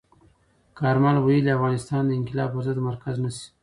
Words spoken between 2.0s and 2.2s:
د